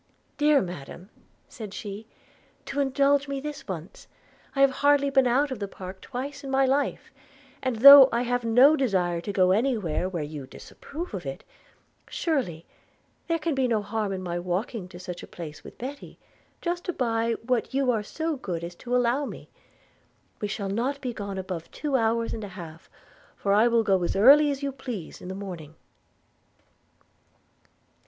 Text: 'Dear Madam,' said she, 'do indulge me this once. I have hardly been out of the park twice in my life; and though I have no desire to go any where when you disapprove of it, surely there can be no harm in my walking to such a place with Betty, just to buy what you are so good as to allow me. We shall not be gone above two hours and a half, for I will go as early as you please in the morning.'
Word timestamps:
'Dear 0.37 0.61
Madam,' 0.63 1.11
said 1.47 1.75
she, 1.75 2.07
'do 2.65 2.79
indulge 2.79 3.27
me 3.27 3.39
this 3.39 3.67
once. 3.67 4.07
I 4.55 4.61
have 4.61 4.71
hardly 4.81 5.11
been 5.11 5.27
out 5.27 5.51
of 5.51 5.59
the 5.59 5.67
park 5.67 6.01
twice 6.01 6.43
in 6.43 6.49
my 6.49 6.65
life; 6.65 7.11
and 7.61 7.75
though 7.75 8.09
I 8.11 8.23
have 8.23 8.43
no 8.43 8.75
desire 8.75 9.21
to 9.21 9.31
go 9.31 9.51
any 9.51 9.77
where 9.77 10.09
when 10.09 10.27
you 10.27 10.47
disapprove 10.47 11.13
of 11.13 11.27
it, 11.27 11.43
surely 12.09 12.65
there 13.27 13.37
can 13.37 13.53
be 13.53 13.67
no 13.67 13.83
harm 13.83 14.11
in 14.11 14.23
my 14.23 14.39
walking 14.39 14.87
to 14.87 14.99
such 14.99 15.21
a 15.21 15.27
place 15.27 15.63
with 15.63 15.77
Betty, 15.77 16.17
just 16.63 16.85
to 16.85 16.93
buy 16.93 17.35
what 17.45 17.71
you 17.71 17.91
are 17.91 18.01
so 18.01 18.35
good 18.37 18.63
as 18.63 18.73
to 18.77 18.95
allow 18.95 19.25
me. 19.25 19.49
We 20.39 20.47
shall 20.47 20.69
not 20.69 20.99
be 20.99 21.13
gone 21.13 21.37
above 21.37 21.69
two 21.69 21.95
hours 21.95 22.33
and 22.33 22.43
a 22.43 22.47
half, 22.57 22.89
for 23.37 23.53
I 23.53 23.67
will 23.67 23.83
go 23.83 24.01
as 24.01 24.15
early 24.15 24.49
as 24.49 24.63
you 24.63 24.71
please 24.71 25.21
in 25.21 25.27
the 25.27 25.35
morning.' 25.35 25.75